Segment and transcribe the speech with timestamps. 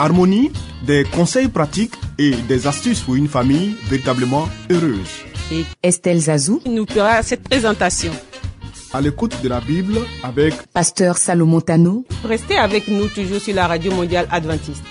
[0.00, 0.50] Harmonie,
[0.86, 5.10] des conseils pratiques et des astuces pour une famille véritablement heureuse.
[5.52, 8.10] et Estelle Zazou, nous fera cette présentation.
[8.94, 13.66] À l'écoute de la Bible avec Pasteur Salomon Tano, Restez avec nous toujours sur la
[13.66, 14.82] radio mondiale adventiste.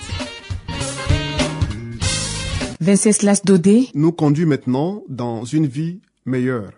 [2.80, 6.70] Venceslas Dodé, nous conduit maintenant dans une vie meilleure.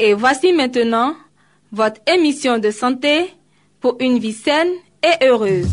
[0.00, 1.14] Et voici maintenant
[1.72, 3.32] votre émission de santé
[3.80, 4.68] pour une vie saine
[5.02, 5.66] et heureuse.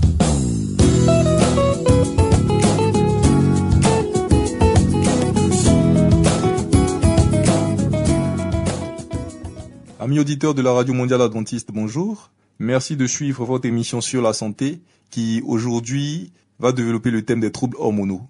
[9.99, 12.31] Amis auditeurs de la Radio Mondiale Adventiste, bonjour.
[12.59, 17.51] Merci de suivre votre émission sur la santé qui aujourd'hui va développer le thème des
[17.51, 18.21] troubles hormonaux.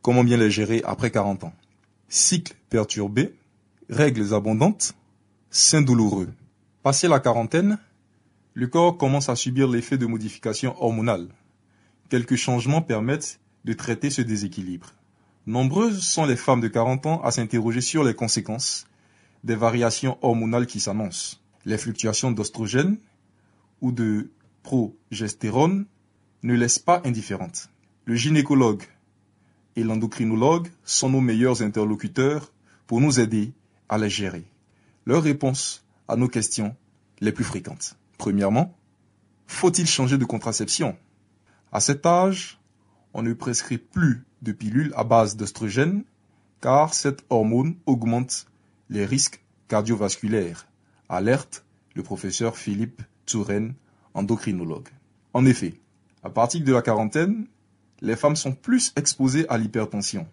[0.00, 1.52] Comment bien les gérer après 40 ans?
[2.08, 3.34] Cycle perturbé,
[3.90, 4.94] règles abondantes,
[5.50, 6.28] seins douloureux.
[6.82, 7.78] Passé la quarantaine,
[8.54, 11.28] le corps commence à subir l'effet de modifications hormonales.
[12.08, 14.94] Quelques changements permettent de traiter ce déséquilibre.
[15.46, 18.86] Nombreuses sont les femmes de 40 ans à s'interroger sur les conséquences
[19.44, 21.36] des variations hormonales qui s'annoncent.
[21.66, 22.96] Les fluctuations d'ostrogène
[23.82, 24.30] ou de
[24.62, 25.84] progestérone
[26.42, 27.68] ne laissent pas indifférentes.
[28.06, 28.84] Le gynécologue
[29.76, 32.54] et l'endocrinologue sont nos meilleurs interlocuteurs
[32.86, 33.52] pour nous aider
[33.90, 34.46] à les gérer.
[35.04, 36.74] Leurs réponses à nos questions
[37.20, 37.96] les plus fréquentes.
[38.18, 38.76] Premièrement,
[39.46, 40.96] faut-il changer de contraception?
[41.72, 42.58] À cet âge,
[43.14, 46.04] on ne prescrit plus de pilules à base d'oestrogène
[46.60, 48.46] car cette hormone augmente
[48.88, 50.66] les risques cardiovasculaires.
[51.08, 53.74] Alerte le professeur Philippe Touraine,
[54.14, 54.88] endocrinologue.
[55.32, 55.74] En effet,
[56.22, 57.46] à partir de la quarantaine,
[58.00, 60.26] les femmes sont plus exposées à l'hypertension.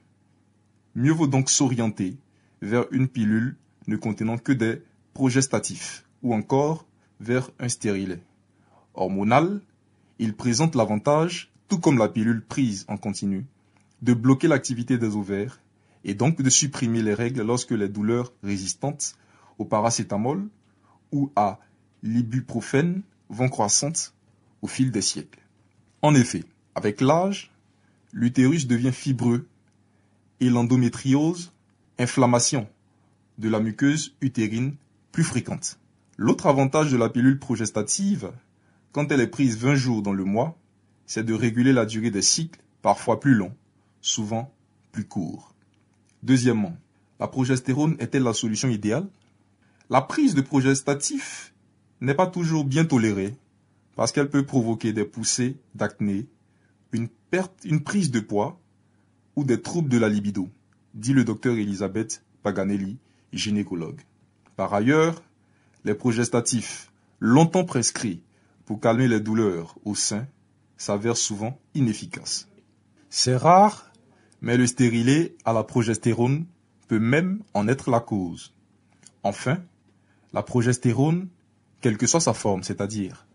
[0.96, 2.18] Mieux vaut donc s'orienter
[2.62, 3.56] vers une pilule
[3.88, 4.82] ne contenant que des
[5.18, 6.86] progestatifs ou encore
[7.20, 8.22] vers un stérilet.
[8.94, 9.62] Hormonal,
[10.20, 13.48] il présente l'avantage, tout comme la pilule prise en continu,
[14.04, 15.60] de bloquer l'activité des ovaires
[16.04, 19.16] et donc de supprimer les règles lorsque les douleurs résistantes
[19.58, 20.48] au paracétamol
[21.12, 21.58] ou à
[22.04, 24.14] l'ibuprofène vont croissantes
[24.62, 25.42] au fil des siècles.
[26.04, 26.44] En effet,
[26.76, 27.52] avec l'âge,
[28.14, 29.48] l'utérus devient fibreux
[30.42, 31.52] et l'endométriose,
[31.98, 32.68] inflammation
[33.40, 34.76] de la muqueuse utérine
[35.12, 35.80] plus fréquente.
[36.18, 38.32] L'autre avantage de la pilule progestative,
[38.92, 40.58] quand elle est prise 20 jours dans le mois,
[41.06, 43.56] c'est de réguler la durée des cycles, parfois plus longs,
[44.02, 44.54] souvent
[44.92, 45.54] plus courts.
[46.24, 46.76] Deuxièmement,
[47.20, 49.08] la progestérone est-elle la solution idéale?
[49.90, 51.54] La prise de progestatif
[52.02, 53.36] n'est pas toujours bien tolérée
[53.96, 56.28] parce qu'elle peut provoquer des poussées d'acné,
[56.92, 58.60] une perte, une prise de poids
[59.36, 60.50] ou des troubles de la libido,
[60.94, 62.98] dit le docteur Elisabeth Paganelli,
[63.34, 64.02] gynécologue.
[64.58, 65.22] Par ailleurs,
[65.86, 68.24] les progestatifs, longtemps prescrits
[68.66, 70.26] pour calmer les douleurs au sein,
[70.78, 72.48] s'avèrent souvent inefficaces.
[73.12, 73.92] C'est rare,
[74.42, 76.48] mais le stérilet à la progestérone
[76.88, 78.56] peut même en être la cause.
[79.22, 79.60] Enfin,
[80.34, 81.30] la progestérone,
[81.80, 83.28] quelle que soit sa forme, c'est-à-dire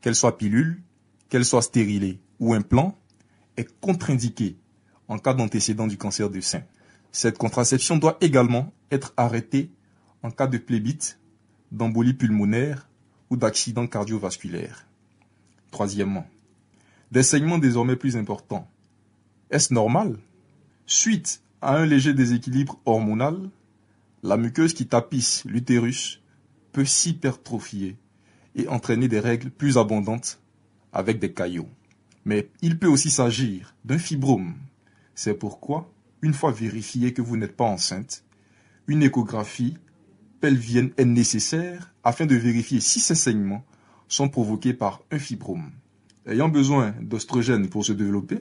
[0.00, 0.80] qu'elle soit pilule,
[1.28, 2.96] qu'elle soit stérilée ou implant,
[3.56, 4.56] est contre-indiquée
[5.08, 6.62] en cas d'antécédent du cancer du sein.
[7.10, 9.72] Cette contraception doit également être arrêtée
[10.22, 11.18] en cas de plébite,
[11.72, 12.88] d'embolie pulmonaire
[13.30, 14.86] ou d'accident cardiovasculaire.
[15.70, 16.26] Troisièmement,
[17.12, 18.68] des saignements désormais plus importants.
[19.50, 20.18] Est-ce normal?
[20.86, 23.50] Suite à un léger déséquilibre hormonal,
[24.22, 26.20] la muqueuse qui tapisse l'utérus
[26.72, 27.96] peut s'hypertrophier
[28.54, 30.40] et entraîner des règles plus abondantes
[30.92, 31.68] avec des caillots.
[32.24, 34.54] Mais il peut aussi s'agir d'un fibrome.
[35.14, 35.90] C'est pourquoi,
[36.22, 38.24] une fois vérifié que vous n'êtes pas enceinte,
[38.86, 39.76] une échographie
[40.40, 43.64] pelvienne est nécessaire afin de vérifier si ces saignements
[44.08, 45.70] sont provoqués par un fibrome.
[46.26, 48.40] Ayant besoin d'ostrogène pour se développer,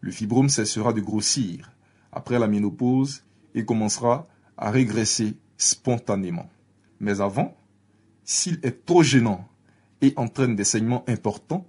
[0.00, 1.72] le fibrome cessera de grossir
[2.12, 3.24] après la ménopause
[3.54, 6.48] et commencera à régresser spontanément.
[7.00, 7.56] Mais avant,
[8.24, 9.46] s'il est trop gênant
[10.00, 11.66] et entraîne des saignements importants,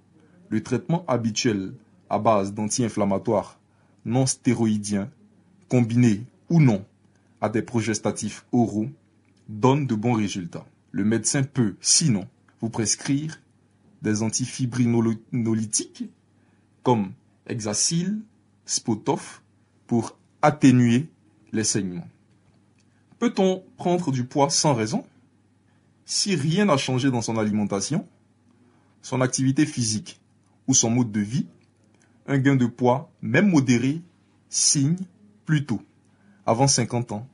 [0.48, 1.74] le traitement habituel
[2.10, 3.58] à base d'anti-inflammatoires
[4.04, 5.10] non stéroïdiens,
[5.68, 6.84] combiné ou non
[7.40, 8.88] à des progestatifs oraux,
[9.48, 10.66] donne de bons résultats.
[10.90, 12.26] Le médecin peut, sinon,
[12.60, 13.40] vous prescrire
[14.02, 16.04] des antifibrinolytiques
[16.82, 17.12] comme
[17.46, 18.20] Hexacil,
[18.66, 19.42] Spotof
[19.86, 21.08] pour atténuer
[21.52, 22.08] les saignements.
[23.18, 25.04] Peut-on prendre du poids sans raison?
[26.04, 28.06] Si rien n'a changé dans son alimentation,
[29.02, 30.20] son activité physique
[30.66, 31.46] ou son mode de vie,
[32.26, 34.02] un gain de poids, même modéré,
[34.48, 34.96] signe
[35.46, 35.82] plutôt,
[36.46, 37.26] avant 50 ans,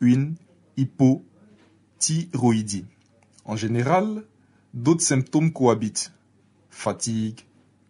[0.00, 0.34] une
[2.00, 2.84] hypothyroïdie.
[3.44, 4.24] En général,
[4.74, 6.12] d'autres symptômes cohabitent.
[6.70, 7.40] Fatigue,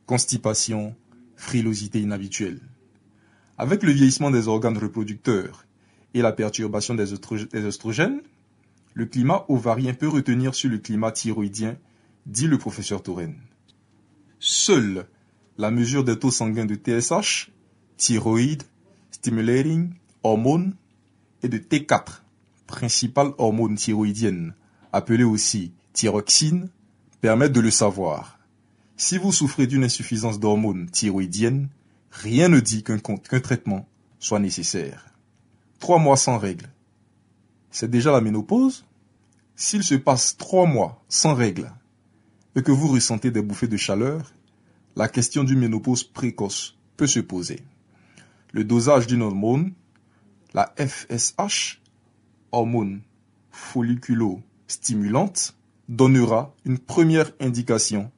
[0.07, 0.95] constipation,
[1.37, 2.61] frilosité inhabituelle.
[3.59, 5.65] Avec le vieillissement des organes reproducteurs
[6.15, 8.23] et la perturbation des, oestrogènes,
[8.95, 11.77] le climat ovarien peut retenir sur le climat thyroïdien,
[12.27, 13.39] dit le professeur Touraine.
[14.39, 15.07] Seule
[15.59, 17.51] la mesure des taux sanguins de TSH,
[17.99, 18.63] thyroïde,
[19.11, 19.93] stimulating
[20.23, 20.75] hormone,
[21.43, 22.23] et de T4,
[22.71, 24.55] principale hormone thyroïdienne,
[24.93, 26.71] appelée aussi thyroxine,
[27.21, 28.39] permettent de le savoir.
[28.97, 31.69] Si vous souffrez d'une insuffisance d'hormones thyroïdiennes,
[32.11, 33.89] rien ne dit qu'un traitement
[34.19, 35.07] soit nécessaire.
[35.81, 36.71] Trois mois sans règles.
[37.71, 38.87] C'est déjà la ménopause?
[39.57, 41.73] S'il se passe trois mois sans règles
[42.57, 44.33] et que vous ressentez des bouffées de chaleur,
[44.97, 47.61] la question d'une ménopause précoce peut se poser.
[48.53, 49.73] Le dosage d'une hormone,
[50.55, 51.80] la FSH,
[52.53, 53.03] hormone
[53.51, 55.57] folliculo-stimulante,
[55.89, 58.11] donnera une première indication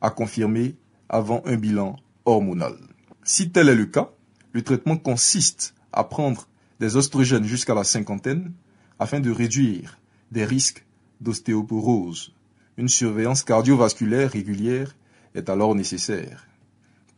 [0.00, 0.76] à confirmer
[1.08, 2.76] avant un bilan hormonal.
[3.22, 4.10] Si tel est le cas,
[4.52, 6.48] le traitement consiste à prendre
[6.80, 8.52] des oestrogènes jusqu'à la cinquantaine
[8.98, 9.98] afin de réduire
[10.30, 10.84] des risques
[11.20, 12.34] d'ostéoporose.
[12.76, 14.96] Une surveillance cardiovasculaire régulière
[15.34, 16.46] est alors nécessaire.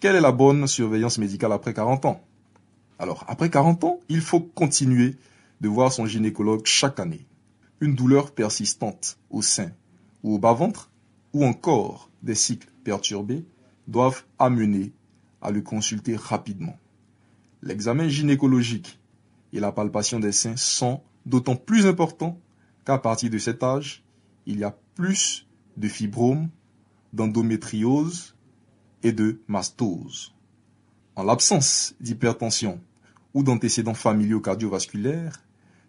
[0.00, 2.20] Quelle est la bonne surveillance médicale après 40 ans?
[2.98, 5.16] Alors, après 40 ans, il faut continuer
[5.60, 7.26] de voir son gynécologue chaque année.
[7.80, 9.70] Une douleur persistante au sein
[10.22, 10.90] ou au bas-ventre,
[11.32, 13.44] ou encore des cycles perturbés,
[13.86, 14.92] doivent amener
[15.42, 16.78] à le consulter rapidement.
[17.62, 18.98] L'examen gynécologique
[19.52, 22.38] et la palpation des seins sont d'autant plus importants
[22.84, 24.02] qu'à partir de cet âge,
[24.46, 25.46] il y a plus
[25.76, 26.48] de fibromes,
[27.12, 28.34] d'endométriose
[29.02, 30.34] et de mastose.
[31.16, 32.80] En l'absence d'hypertension
[33.34, 35.43] ou d'antécédents familiaux cardiovasculaires,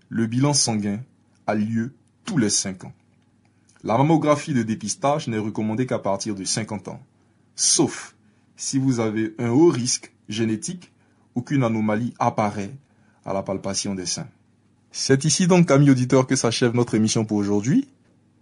[0.10, 1.00] le bilan sanguin
[1.48, 1.94] a lieu
[2.25, 2.94] tous les 5 ans.
[3.84, 7.02] La mammographie de dépistage n'est recommandée qu'à partir de 50 ans,
[7.56, 8.16] sauf
[8.56, 10.92] si vous avez un haut risque génétique
[11.36, 12.72] ou qu'une anomalie apparaît
[13.25, 14.28] à la palpation des seins.
[14.92, 17.88] C'est ici donc, amis auditeurs, que s'achève notre émission pour aujourd'hui.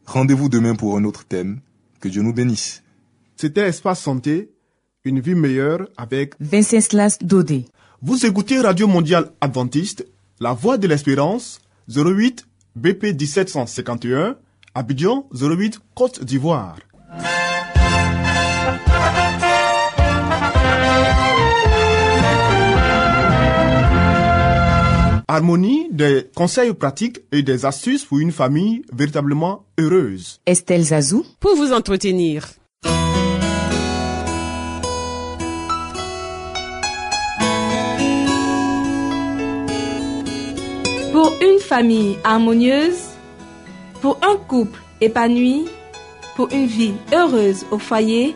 [0.05, 1.59] Rendez-vous demain pour un autre thème.
[1.99, 2.83] Que Dieu nous bénisse.
[3.35, 4.51] C'était Espace Santé,
[5.03, 7.65] une vie meilleure avec Venceslas Dodé.
[8.01, 10.05] Vous écoutez Radio Mondiale Adventiste,
[10.39, 11.59] La Voix de l'Espérance,
[11.89, 14.35] 08 BP 1751,
[14.73, 16.77] Abidjan 08 Côte d'Ivoire.
[25.27, 30.39] Harmonie, des conseils pratiques et des astuces pour une famille véritablement heureuse.
[30.47, 31.23] Estelle Zazou.
[31.39, 32.47] Pour vous entretenir.
[41.13, 43.11] Pour une famille harmonieuse,
[44.01, 45.65] pour un couple épanoui,
[46.35, 48.35] pour une vie heureuse au foyer,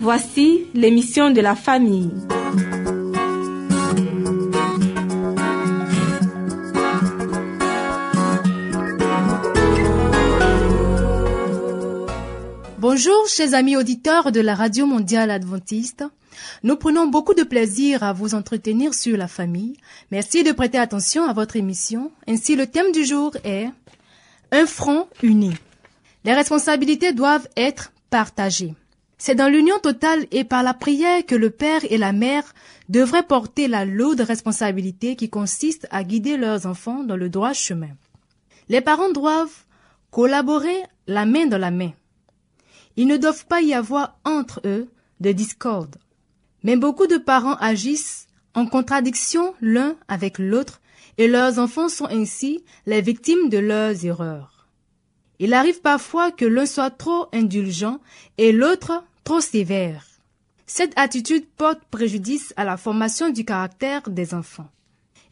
[0.00, 2.10] voici l'émission de la famille.
[12.78, 16.04] Bonjour, chers amis auditeurs de la Radio Mondiale Adventiste.
[16.62, 19.76] Nous prenons beaucoup de plaisir à vous entretenir sur la famille.
[20.10, 22.12] Merci de prêter attention à votre émission.
[22.26, 23.68] Ainsi, le thème du jour est
[24.52, 25.52] un front uni.
[26.24, 28.74] Les responsabilités doivent être partagées.
[29.16, 32.54] C'est dans l'union totale et par la prière que le père et la mère
[32.88, 37.90] devraient porter la lourde responsabilité qui consiste à guider leurs enfants dans le droit chemin.
[38.70, 39.64] Les parents doivent
[40.10, 41.92] collaborer la main dans la main.
[42.96, 44.88] Il ne doivent pas y avoir entre eux
[45.20, 45.96] de discorde.
[46.62, 50.80] Mais beaucoup de parents agissent en contradiction l'un avec l'autre
[51.18, 54.68] et leurs enfants sont ainsi les victimes de leurs erreurs.
[55.38, 57.98] Il arrive parfois que l'un soit trop indulgent
[58.38, 60.04] et l'autre trop sévère.
[60.66, 64.68] Cette attitude porte préjudice à la formation du caractère des enfants.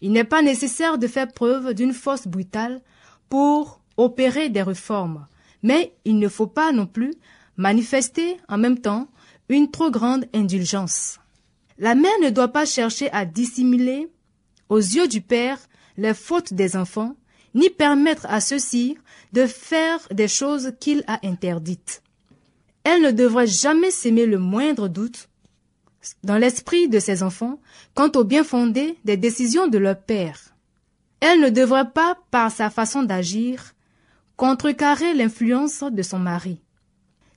[0.01, 2.81] Il n'est pas nécessaire de faire preuve d'une force brutale
[3.29, 5.27] pour opérer des réformes,
[5.63, 7.15] mais il ne faut pas non plus
[7.57, 9.09] manifester en même temps
[9.49, 11.18] une trop grande indulgence.
[11.79, 14.09] La mère ne doit pas chercher à dissimuler
[14.69, 15.59] aux yeux du père
[15.97, 17.17] les fautes des enfants,
[17.55, 18.99] ni permettre à ceux-ci
[19.33, 22.03] de faire des choses qu'il a interdites.
[22.85, 25.29] elle ne devrait jamais s'aimer le moindre doute
[26.25, 27.61] dans l'esprit de ses enfants
[27.95, 30.55] quant au bien fondé des décisions de leur père.
[31.21, 33.75] Elle ne devrait pas, par sa façon d'agir,
[34.37, 36.61] contrecarrer l'influence de son mari.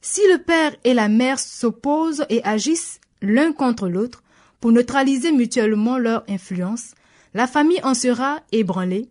[0.01, 4.23] Si le père et la mère s'opposent et agissent l'un contre l'autre
[4.61, 6.93] pour neutraliser mutuellement leur influence,
[7.33, 9.09] la famille en sera ébranlée.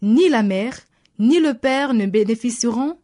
[0.00, 0.78] Ni la mère,
[1.18, 2.98] ni le père ne bénéficieront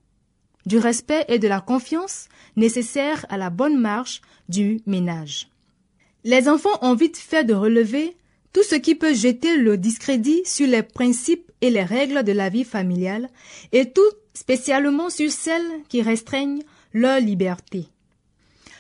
[0.65, 5.49] du respect et de la confiance nécessaires à la bonne marche du ménage.
[6.25, 8.17] Les enfants ont vite fait de relever
[8.53, 12.49] tout ce qui peut jeter le discrédit sur les principes et les règles de la
[12.49, 13.29] vie familiale,
[13.73, 14.01] et tout
[14.35, 16.63] spécialement sur celles qui restreignent
[16.93, 17.89] leur liberté.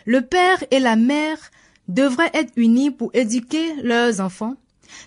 [0.04, 1.38] Le père et la mère
[1.88, 4.54] devraient être unis pour éduquer leurs enfants.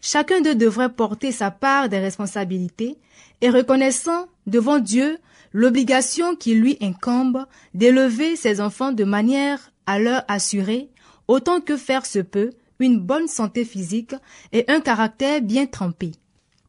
[0.02, 2.98] Chacun d'eux devrait porter sa part des responsabilités
[3.42, 5.18] et reconnaissant devant Dieu
[5.54, 10.90] l'obligation qui lui incombe d'élever ses enfants de manière à leur assurer,
[11.28, 14.16] autant que faire se peut, une bonne santé physique
[14.52, 16.14] et un caractère bien trempé.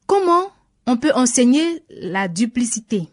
[0.07, 0.51] Comment
[0.87, 3.09] on peut enseigner la duplicité?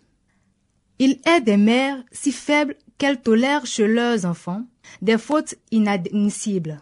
[0.98, 4.66] Il est des mères si faibles qu'elles tolèrent chez leurs enfants
[5.02, 6.82] des fautes inadmissibles.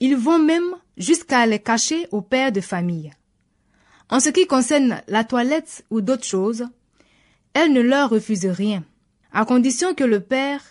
[0.00, 3.10] Ils vont même jusqu'à les cacher au père de famille.
[4.10, 6.64] En ce qui concerne la toilette ou d'autres choses,
[7.54, 8.84] elles ne leur refusent rien,
[9.32, 10.62] à condition que le père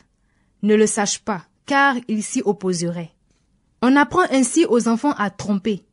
[0.64, 3.12] ne le sache pas, car il s'y opposerait.
[3.82, 5.84] On apprend ainsi aux enfants à tromper.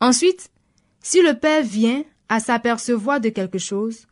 [0.00, 0.50] Ensuite,
[1.02, 4.06] si le père vient à s'apercevoir de quelque chose,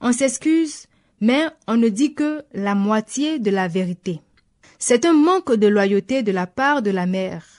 [0.00, 0.86] on s'excuse,
[1.20, 4.20] mais on ne dit que la moitié de la vérité.
[4.78, 7.57] C'est un manque de loyauté de la part de la mère.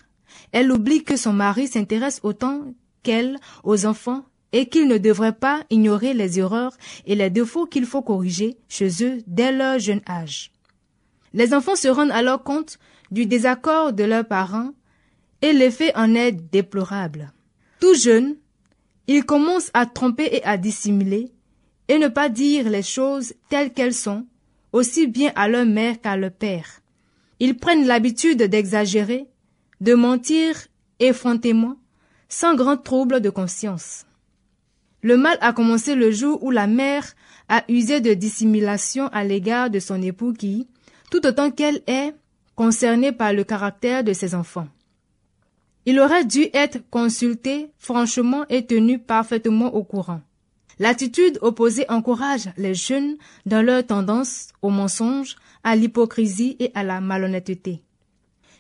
[0.52, 5.64] Elle oublie que son mari s'intéresse autant qu'elle aux enfants et qu'il ne devrait pas
[5.70, 6.76] ignorer les erreurs
[7.06, 10.52] et les défauts qu'il faut corriger chez eux dès leur jeune âge.
[11.34, 12.80] Les enfants se rendent alors compte
[13.12, 14.72] du désaccord de leurs parents
[15.42, 17.32] et l'effet en est déplorable.
[17.80, 18.36] Tout jeune,
[19.08, 21.32] ils commencent à tromper et à dissimuler
[21.88, 24.26] et ne pas dire les choses telles qu'elles sont,
[24.72, 26.82] aussi bien à leur mère qu'à leur père.
[27.40, 29.26] Ils prennent l'habitude d'exagérer,
[29.82, 30.56] de mentir
[31.00, 31.76] effrontément,
[32.28, 34.06] sans grand trouble de conscience.
[35.02, 37.16] Le mal a commencé le jour où la mère
[37.48, 40.68] a usé de dissimulation à l'égard de son époux qui,
[41.10, 42.14] tout autant qu'elle est,
[42.56, 44.68] concernée par le caractère de ses enfants.
[45.86, 50.22] Il aurait dû être consulté franchement et tenu parfaitement au courant.
[50.78, 57.02] L'attitude opposée encourage les jeunes dans leur tendance au mensonge, à l'hypocrisie et à la
[57.02, 57.82] malhonnêteté.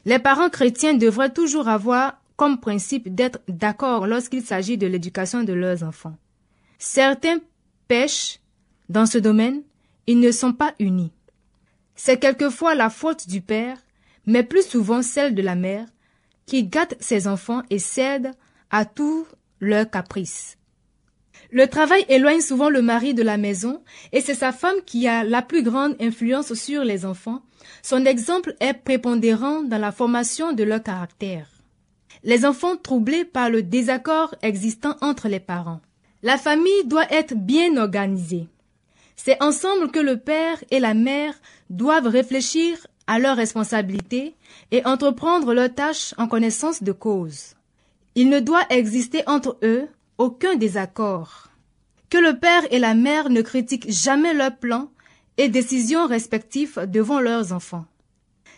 [0.06, 5.53] Les parents chrétiens devraient toujours avoir comme principe d'être d'accord lorsqu'il s'agit de l'éducation de
[5.53, 6.15] leurs enfants.
[6.77, 7.39] Certains
[7.88, 8.39] pêchent
[8.88, 9.62] dans ce domaine,
[10.08, 11.12] ils ne sont pas unis.
[11.96, 13.77] C'est quelquefois la faute du père,
[14.25, 15.86] mais plus souvent celle de la mère,
[16.46, 18.32] qui gâte ses enfants et cède
[18.72, 19.27] à tous
[19.60, 20.59] leurs caprices.
[21.51, 25.24] Le travail éloigne souvent le mari de la maison et c'est sa femme qui a
[25.24, 27.41] la plus grande influence sur les enfants.
[27.82, 31.48] Son exemple est prépondérant dans la formation de leur caractère.
[32.24, 35.82] Les enfants troublés par le désaccord existant entre les parents.
[36.22, 38.48] La famille doit être bien organisée.
[39.15, 41.34] C'est ensemble que le père et la mère
[41.70, 44.36] doivent réfléchir à leurs responsabilités
[44.72, 47.56] et entreprendre leurs tâches en connaissance de cause.
[48.15, 49.88] Il ne doit exister entre eux
[50.19, 51.47] aucun désaccord.
[52.09, 54.91] Que le père et la mère ne critiquent jamais leurs plans
[55.38, 57.85] et décisions respectifs devant leurs enfants.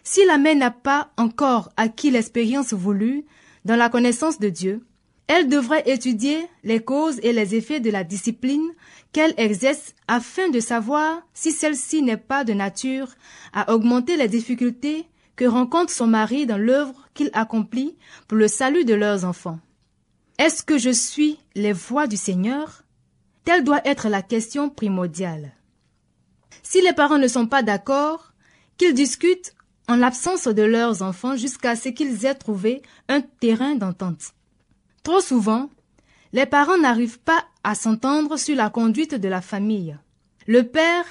[0.04, 3.26] Si la mère n'a pas encore acquis l'expérience voulue
[3.64, 4.84] dans la connaissance de Dieu,
[5.28, 8.68] elle devrait étudier les causes et les effets de la discipline
[9.14, 13.10] qu'elle exerce afin de savoir si celle-ci n'est pas de nature
[13.54, 17.96] à augmenter les difficultés que rencontre son mari dans l'œuvre qu'il accomplit
[18.28, 19.60] pour le salut de leurs enfants.
[20.38, 22.84] Est-ce que je suis les voies du Seigneur?
[23.44, 25.54] Telle doit être la question primordiale.
[26.64, 28.34] Si les parents ne sont pas d'accord,
[28.78, 29.54] qu'ils discutent
[29.88, 34.34] en l'absence de leurs enfants jusqu'à ce qu'ils aient trouvé un terrain d'entente.
[35.04, 35.70] Trop souvent,
[36.34, 39.98] les parents n'arrivent pas à s'entendre sur la conduite de la famille.
[40.48, 41.06] Le père,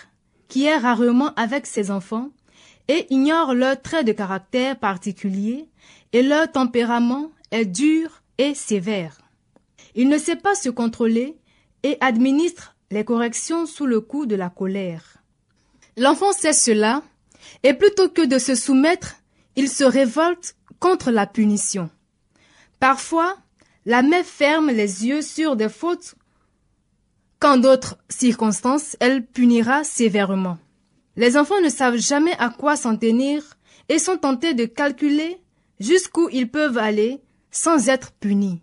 [0.48, 2.30] qui est rarement avec ses enfants,
[2.88, 5.68] et ignore leurs traits de caractère particuliers,
[6.12, 8.19] et leur tempérament est dur
[8.54, 9.18] sévère.
[9.94, 11.36] Il ne sait pas se contrôler
[11.82, 15.18] et administre les corrections sous le coup de la colère.
[15.96, 17.02] L'enfant sait cela,
[17.62, 19.16] et plutôt que de se soumettre,
[19.56, 21.90] il se révolte contre la punition.
[22.78, 23.36] Parfois,
[23.86, 26.14] la mère ferme les yeux sur des fautes
[27.38, 30.58] qu'en d'autres circonstances elle punira sévèrement.
[31.16, 33.42] Les enfants ne savent jamais à quoi s'en tenir
[33.88, 35.38] et sont tentés de calculer
[35.80, 38.60] jusqu'où ils peuvent aller sans être punis.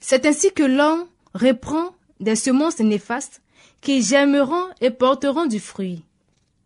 [0.00, 3.42] C'est ainsi que l'homme reprend des semences néfastes
[3.80, 6.04] qui germeront et porteront du fruit.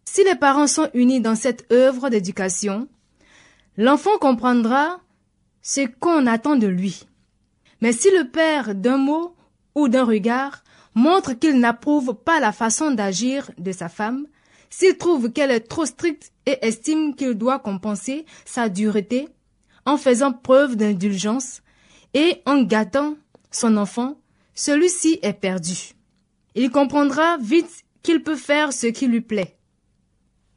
[0.04, 2.88] Si les parents sont unis dans cette œuvre d'éducation,
[3.76, 5.00] l'enfant comprendra
[5.62, 7.06] ce qu'on attend de lui.
[7.80, 9.34] Mais si le père, d'un mot
[9.74, 10.62] ou d'un regard,
[10.94, 14.26] montre qu'il n'approuve pas la façon d'agir de sa femme,
[14.70, 19.28] s'il trouve qu'elle est trop stricte et estime qu'il doit compenser sa dureté
[19.86, 21.62] en faisant preuve d'indulgence
[22.14, 23.16] et en gâtant
[23.50, 24.16] son enfant,
[24.54, 25.94] celui-ci est perdu.
[26.54, 29.56] Il comprendra vite qu'il peut faire ce qui lui plaît.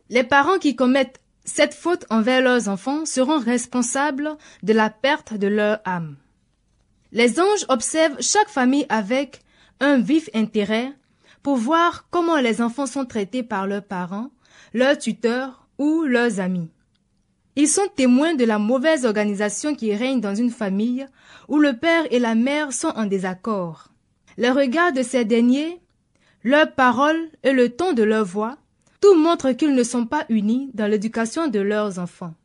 [0.10, 5.48] Les parents qui commettent cette faute envers leurs enfants seront responsables de la perte de
[5.48, 6.18] leur âme.
[7.12, 9.42] Les anges observent chaque famille avec
[9.80, 10.94] un vif intérêt
[11.42, 14.30] pour voir comment les enfants sont traités par leurs parents,
[14.74, 16.70] leurs tuteurs ou leurs amis.
[17.60, 21.08] Ils sont témoins de la mauvaise organisation qui règne dans une famille
[21.48, 23.88] où le père et la mère sont en désaccord.
[24.38, 25.80] Les regards de ces derniers,
[26.44, 28.60] leurs paroles et le ton de leur voix,
[29.02, 32.36] tout montre qu'ils ne sont pas unis dans l'éducation de leurs enfants.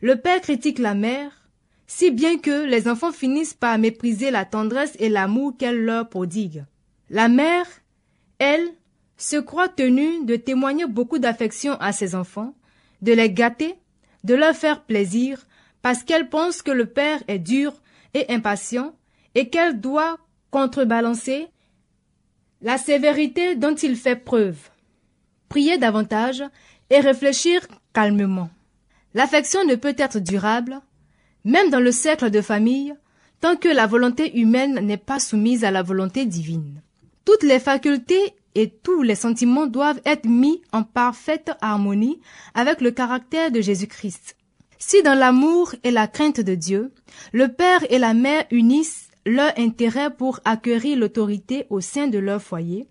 [0.00, 1.50] Le père critique la mère,
[1.86, 6.64] si bien que les enfants finissent par mépriser la tendresse et l'amour qu'elle leur prodigue.
[7.10, 7.66] La mère,
[8.38, 8.70] elle,
[9.18, 12.54] se croit tenue de témoigner beaucoup d'affection à ses enfants,
[13.02, 13.74] de les gâter,
[14.24, 15.46] de leur faire plaisir,
[15.82, 17.74] parce qu'elle pense que le père est dur
[18.14, 18.94] et impatient,
[19.34, 20.18] et qu'elle doit
[20.50, 21.48] contrebalancer
[22.60, 24.58] la sévérité dont il fait preuve.
[25.48, 26.44] Prier davantage
[26.90, 28.50] et réfléchir calmement.
[29.14, 30.80] L'affection ne peut être durable,
[31.44, 32.94] même dans le cercle de famille,
[33.40, 36.80] tant que la volonté humaine n'est pas soumise à la volonté divine.
[37.24, 42.20] Toutes les facultés et tous les sentiments doivent être mis en parfaite harmonie
[42.54, 44.36] avec le caractère de Jésus-Christ.
[44.78, 46.92] Si dans l'amour et la crainte de Dieu,
[47.32, 52.42] le père et la mère unissent leur intérêt pour acquérir l'autorité au sein de leur
[52.42, 52.88] foyer,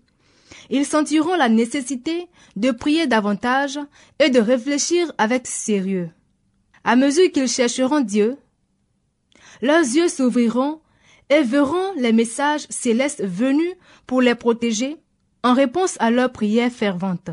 [0.70, 3.78] ils sentiront la nécessité de prier davantage
[4.18, 6.10] et de réfléchir avec sérieux.
[6.84, 8.36] À mesure qu'ils chercheront Dieu,
[9.60, 10.80] leurs yeux s'ouvriront
[11.28, 13.74] et verront les messages célestes venus
[14.06, 14.96] pour les protéger
[15.42, 17.30] en réponse à leurs prières ferventes.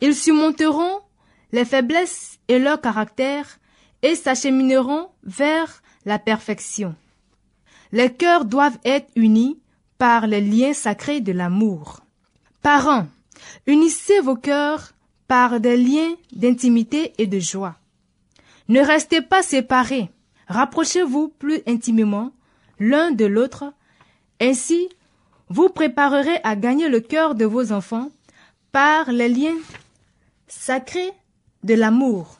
[0.00, 1.00] Ils surmonteront
[1.52, 3.58] les faiblesses et leur caractère
[4.02, 6.94] et s'achemineront vers la perfection.
[7.92, 9.58] Les cœurs doivent être unis
[9.98, 12.00] par les liens sacrés de l'amour.
[12.60, 13.06] Parents,
[13.66, 14.92] unissez vos cœurs
[15.28, 17.76] par des liens d'intimité et de joie.
[18.68, 20.10] Ne restez pas séparés,
[20.48, 22.32] rapprochez-vous plus intimement
[22.78, 23.72] l'un de l'autre,
[24.40, 24.88] ainsi
[25.48, 28.10] vous préparerez à gagner le cœur de vos enfants
[28.72, 29.56] par les liens
[30.48, 31.12] sacrés
[31.62, 32.38] de l'amour.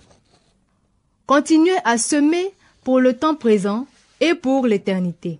[1.26, 3.86] Continuez à semer pour le temps présent
[4.20, 5.38] et pour l'éternité.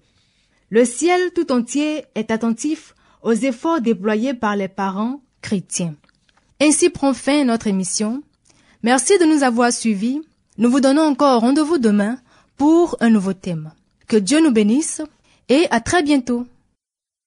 [0.71, 5.95] Le ciel tout entier est attentif aux efforts déployés par les parents chrétiens.
[6.61, 8.23] Ainsi prend fin notre émission.
[8.83, 10.23] Merci de nous avoir suivis.
[10.59, 12.19] Nous vous donnons encore rendez-vous demain
[12.57, 13.73] pour un nouveau thème.
[14.09, 15.03] Que Dieu nous bénisse
[15.49, 16.47] et à très bientôt.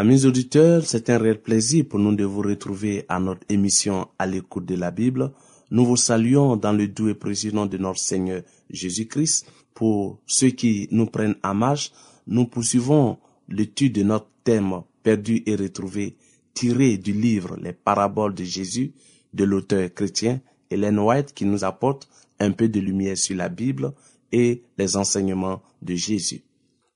[0.00, 4.24] Amis auditeurs, c'est un réel plaisir pour nous de vous retrouver à notre émission à
[4.24, 5.30] l'écoute de la Bible.
[5.70, 9.46] Nous vous saluons dans le doux et précieux nom de notre Seigneur Jésus-Christ.
[9.74, 11.92] Pour ceux qui nous prennent en marche,
[12.26, 13.18] nous poursuivons
[13.50, 16.16] l'étude de notre thème perdu et retrouvé
[16.54, 18.94] tiré du livre Les paraboles de Jésus
[19.34, 22.08] de l'auteur chrétien Hélène White qui nous apporte
[22.38, 23.92] un peu de lumière sur la Bible
[24.32, 26.40] et les enseignements de Jésus.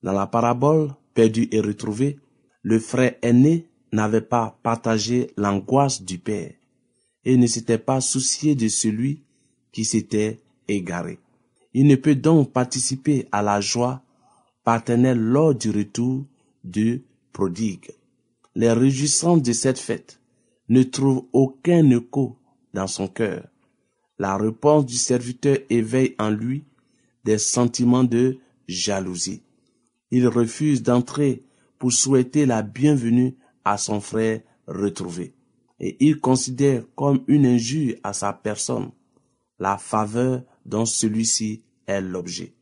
[0.03, 2.17] Dans la parabole perdu et retrouvé,
[2.65, 6.53] le frère aîné n'avait pas partagé l'angoisse du Père
[7.25, 9.23] et ne s'était pas soucié de celui
[9.71, 11.19] qui s'était égaré.
[11.75, 14.03] Il ne peut donc participer à la joie
[14.65, 16.25] paternelle lors du retour
[16.65, 17.91] du prodigue.
[18.55, 20.21] Les réjouissances de cette fête
[20.69, 22.39] ne trouvent aucun écho
[22.73, 23.47] dans son cœur.
[24.19, 26.65] La réponse du serviteur éveille en lui
[27.25, 29.43] des sentiments de jalousie.
[30.11, 31.43] Il refuse d'entrer
[31.85, 35.35] pour souhaiter la bienvenue à son frère retrouvé.
[35.79, 38.91] Et il considère comme une injure à sa personne
[39.59, 42.55] la faveur dont celui-ci est l'objet.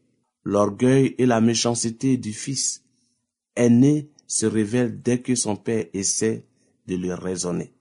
[0.42, 2.82] L'orgueil et la méchanceté du fils
[3.54, 6.44] aîné se révèlent dès que son père essaie
[6.88, 7.72] de le raisonner.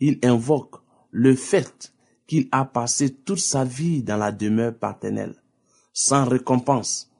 [0.00, 0.76] Il invoque
[1.10, 1.92] le fait
[2.26, 5.42] qu'il a passé toute sa vie dans la demeure paternelle,
[5.92, 7.10] sans récompense,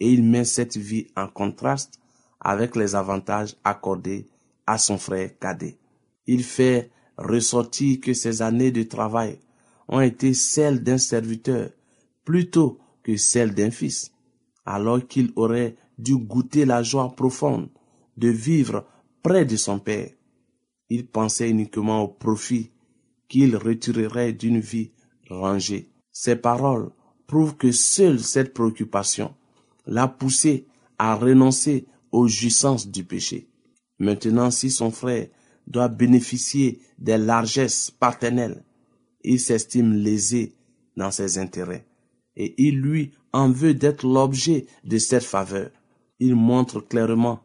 [0.00, 2.00] et il met cette vie en contraste
[2.40, 4.26] avec les avantages accordés
[4.66, 5.78] à son frère cadet.
[6.26, 9.38] Il fait ressortir que ses années de travail
[9.88, 11.70] ont été celles d'un serviteur
[12.24, 14.12] plutôt que celles d'un fils,
[14.66, 17.70] alors qu'il aurait dû goûter la joie profonde
[18.16, 18.84] de vivre
[19.22, 20.10] près de son père.
[20.90, 22.70] Il pensait uniquement au profit
[23.28, 24.92] qu'il retirerait d'une vie
[25.28, 25.90] rangée.
[26.12, 26.90] Ces paroles
[27.26, 29.34] prouvent que seule cette préoccupation
[29.86, 30.66] l'a poussé
[30.98, 33.48] à renoncer aux jouissances du péché.
[33.98, 35.28] Maintenant, si son frère
[35.66, 38.64] doit bénéficier des largesses paternelles,
[39.22, 40.54] il s'estime lésé
[40.96, 41.86] dans ses intérêts
[42.38, 45.70] et il lui en veut d'être l'objet de cette faveur.
[46.20, 47.40] Il montre clairement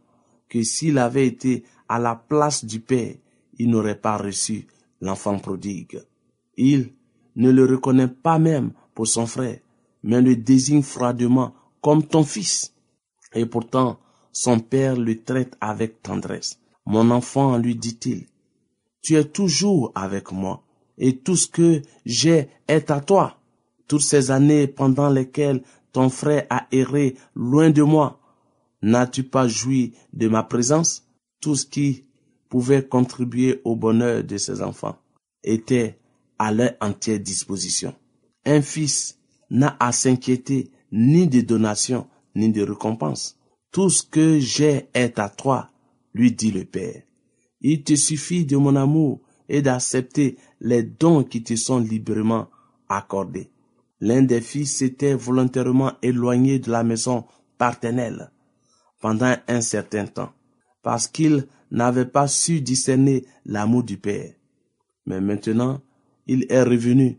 [0.47, 3.15] que s'il avait été à la place du Père,
[3.57, 4.67] il n'aurait pas reçu
[5.01, 6.01] l'enfant prodigue.
[6.55, 6.93] Il
[7.35, 9.59] ne le reconnaît pas même pour son frère,
[10.03, 12.73] mais le désigne froidement comme ton fils.
[13.33, 13.99] Et pourtant,
[14.33, 16.59] son père le traite avec tendresse.
[16.85, 18.25] Mon enfant, lui dit-il,
[19.01, 20.63] tu es toujours avec moi,
[20.97, 23.37] et tout ce que j'ai est à toi.
[23.87, 28.19] Toutes ces années pendant lesquelles ton frère a erré loin de moi,
[28.81, 31.07] n'as-tu pas joui de ma présence?
[31.39, 32.05] Tout ce qui
[32.49, 34.97] pouvait contribuer au bonheur de ses enfants
[35.43, 35.99] était
[36.39, 37.93] à leur entière disposition.
[38.45, 39.19] Un fils
[39.49, 43.37] n'a à s'inquiéter ni de donations ni de récompenses.
[43.73, 45.67] Tout ce que j'ai est à toi,
[46.13, 47.01] lui dit le Père.
[47.59, 52.51] Il te suffit de mon amour et d'accepter les dons qui te sont librement
[52.87, 53.49] accordés.
[53.99, 57.25] L'un des fils s'était volontairement éloigné de la maison
[57.57, 58.31] paternelle
[59.01, 60.33] pendant un certain temps,
[60.83, 64.35] parce qu'il n'avait pas su discerner l'amour du Père.
[65.07, 65.81] Mais maintenant,
[66.27, 67.17] il est revenu,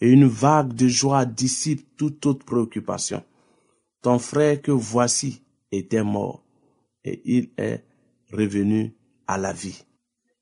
[0.00, 3.22] et une vague de joie dissipe toute autre préoccupation.
[4.00, 6.44] Ton frère que voici était mort,
[7.04, 7.84] et il est
[8.32, 8.94] revenu
[9.26, 9.84] à la vie.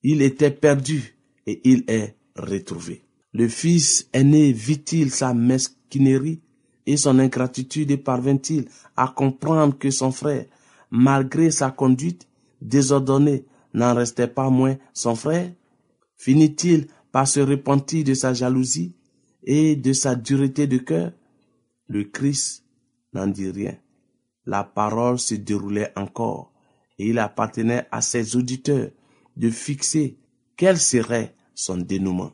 [0.02, 3.02] Il était perdu, et il est retrouvé.
[3.32, 6.40] Le fils aîné vit-il sa mesquinerie
[6.86, 10.46] et son ingratitude et parvint-il à comprendre que son frère,
[10.90, 12.26] malgré sa conduite
[12.62, 15.52] désordonnée, n'en restait pas moins son frère?
[16.16, 18.96] Finit-il par se repentir de sa jalousie
[19.44, 21.12] et de sa dureté de cœur?
[21.86, 22.64] Le Christ
[23.12, 23.76] n'en dit rien.
[24.48, 26.54] La parole se déroulait encore
[26.98, 28.88] et il appartenait à ses auditeurs
[29.36, 30.16] de fixer
[30.56, 32.32] quel serait son dénouement.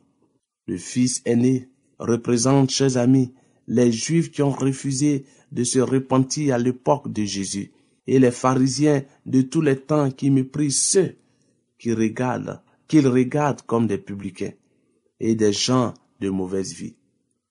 [0.68, 3.34] Le fils aîné représente, chers amis,
[3.66, 7.72] les Juifs qui ont refusé de se repentir à l'époque de Jésus
[8.06, 11.16] et les pharisiens de tous les temps qui méprisent ceux
[11.80, 14.52] qui regardent, qu'ils regardent comme des publicains
[15.18, 16.94] et des gens de mauvaise vie.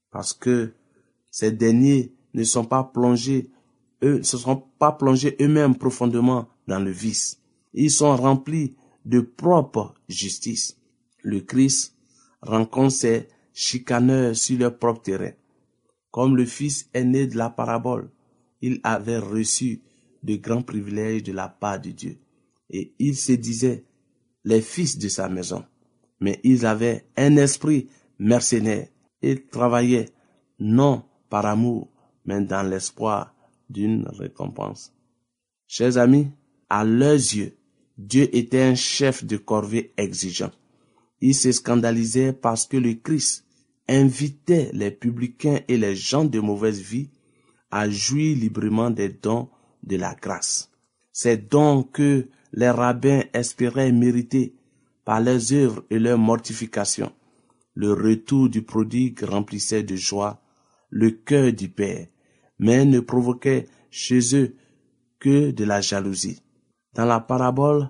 [0.10, 0.72] Parce que
[1.30, 3.50] ces derniers ne sont pas plongés,
[4.04, 7.40] eux, ne sont pas plongés eux-mêmes profondément dans le vice.
[7.74, 10.78] Ils sont remplis de propre justice.
[11.22, 11.96] Le Christ
[12.42, 15.32] rencontre ces chicaneurs sur leur propre terrain.
[16.12, 18.12] Comme le fils aîné de la parabole,
[18.62, 19.82] il avait reçu
[20.22, 22.18] de grands privilèges de la part de Dieu.
[22.70, 23.86] Et il se disait
[24.46, 25.66] les fils de sa maison.
[26.20, 27.90] Mais ils avaient un esprit
[28.20, 28.88] mercenaire.
[29.22, 30.10] Ils travaillaient
[30.60, 31.90] non par amour,
[32.26, 33.34] mais dans l'espoir
[33.70, 34.94] d'une récompense.
[35.68, 36.30] Chers amis,
[36.70, 37.56] à leurs yeux,
[37.98, 40.52] Dieu était un chef de corvée exigeant.
[41.22, 43.46] Il se scandalisait parce que le Christ
[43.88, 47.10] invitait les publicains et les gens de mauvaise vie
[47.72, 49.50] à jouir librement des dons
[49.84, 50.72] de la grâce.
[51.12, 54.56] Ces dons que les rabbins espéraient mériter
[55.06, 57.12] par leurs œuvres et leur mortification.
[57.76, 60.42] Le retour du prodigue remplissait de joie
[60.90, 62.08] le cœur du Père,
[62.60, 64.56] mais ne provoquait chez eux
[65.20, 66.42] que de la jalousie.
[66.94, 67.90] Dans la parabole,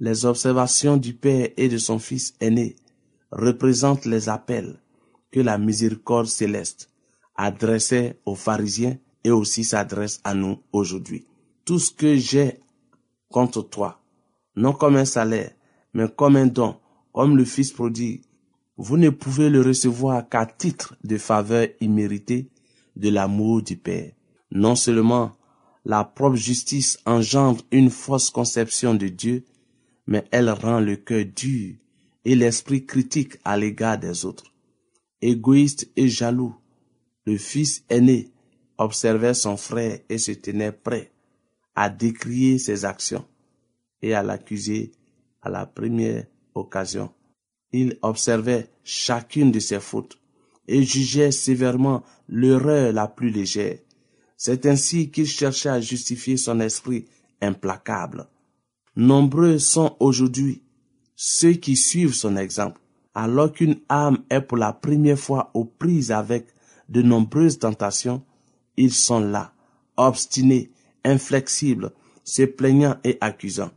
[0.00, 2.74] Les observations du Père et de son Fils aîné
[3.30, 4.80] représentent les appels
[5.30, 6.90] que la miséricorde céleste
[7.36, 11.26] adressait aux pharisiens et aussi s'adresse à nous aujourd'hui.
[11.64, 12.58] Tout ce que j'ai
[13.30, 14.00] contre toi,
[14.56, 15.52] non comme un salaire,
[15.94, 16.76] mais comme un don,
[17.12, 18.22] comme le Fils prodigue,
[18.76, 22.50] vous ne pouvez le recevoir qu'à titre de faveur imméritée
[22.96, 24.12] de l'amour du Père.
[24.50, 25.32] Non seulement
[25.84, 29.44] la propre justice engendre une fausse conception de Dieu,
[30.06, 31.74] mais elle rend le cœur dur
[32.24, 34.44] et l'esprit critique à l'égard des autres.
[35.20, 36.54] Égoïste et jaloux,
[37.26, 38.30] le fils aîné
[38.78, 41.10] observait son frère et se tenait prêt
[41.74, 43.24] à décrier ses actions
[44.02, 44.92] et à l'accuser
[45.42, 47.10] à la première occasion.
[47.72, 50.18] Il observait chacune de ses fautes
[50.66, 53.78] et jugeait sévèrement l'erreur la plus légère.
[54.36, 57.06] C'est ainsi qu'il cherchait à justifier son esprit
[57.40, 58.26] implacable.
[58.96, 60.62] Nombreux sont aujourd'hui
[61.16, 62.80] ceux qui suivent son exemple,
[63.14, 66.46] alors qu'une âme est pour la première fois aux prises avec
[66.88, 68.22] de nombreuses tentations,
[68.76, 69.54] ils sont là,
[69.96, 70.70] obstinés,
[71.04, 71.92] inflexibles,
[72.24, 73.70] se plaignant et accusant.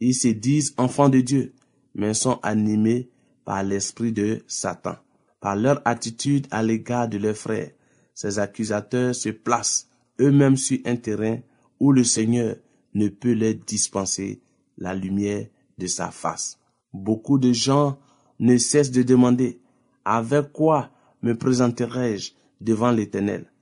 [0.00, 1.54] Ils se disent enfants de Dieu,
[1.94, 3.10] mais sont animés
[3.44, 4.96] par l'esprit de Satan.
[5.40, 7.70] Par leur attitude à l'égard de leurs frères,
[8.14, 9.88] ces accusateurs se placent
[10.20, 11.38] eux-mêmes sur un terrain
[11.78, 12.56] où le Seigneur
[12.94, 14.40] ne peut leur dispenser
[14.76, 15.46] la lumière
[15.78, 16.58] de sa face.
[16.92, 17.98] Beaucoup de gens
[18.40, 19.60] ne cessent de demander
[20.04, 20.90] avec quoi
[21.22, 23.52] me présenterai-je devant l'Éternel?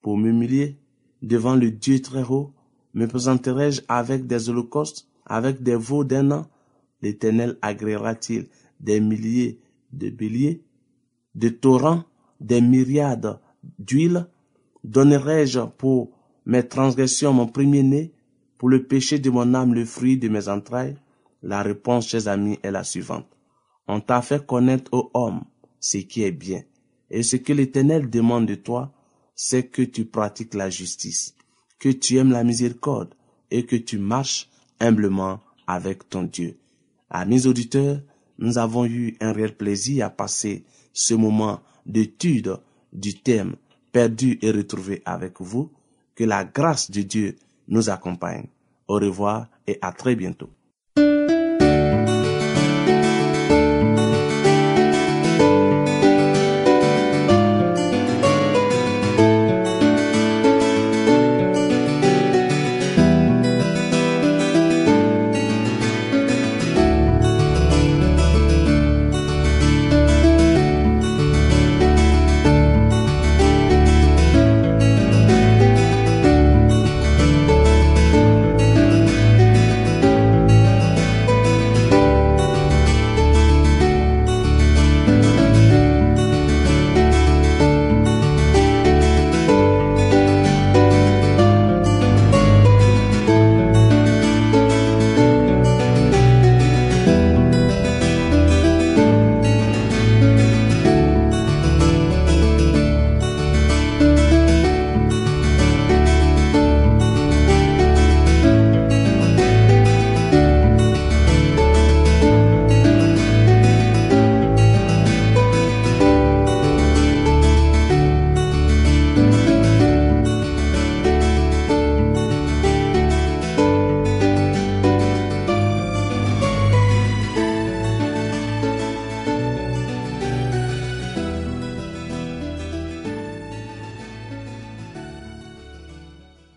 [0.00, 0.78] Pour m'humilier
[1.22, 2.54] devant le Dieu très haut,
[2.94, 6.46] me présenterai-je avec des holocaustes, avec des veaux d'un an?
[7.02, 8.48] L'Éternel agréera-t-il
[8.80, 9.60] des milliers
[9.92, 10.64] de béliers,
[11.36, 12.02] de torrents,
[12.40, 13.38] des myriades
[13.78, 14.26] d'huile
[14.86, 16.12] Donnerai-je pour
[16.44, 18.12] mes transgressions mon premier-né,
[18.56, 20.96] pour le péché de mon âme le fruit de mes entrailles?
[21.42, 23.26] La réponse, chers amis, est la suivante.
[23.88, 25.42] On t'a fait connaître, ô homme,
[25.80, 26.62] ce qui est bien.
[27.10, 28.92] Et ce que l'Éternel demande de toi,
[29.34, 31.34] c'est que tu pratiques la justice,
[31.80, 33.14] que tu aimes la miséricorde
[33.50, 36.58] et que tu marches humblement avec ton Dieu.
[37.10, 38.00] Amis auditeurs,
[38.38, 40.64] nous avons eu un réel plaisir à passer
[40.96, 42.56] ce moment d'étude
[42.90, 43.56] du thème
[43.92, 45.70] perdu et retrouvé avec vous.
[46.14, 47.36] Que la grâce de Dieu
[47.68, 48.46] nous accompagne.
[48.88, 50.48] Au revoir et à très bientôt.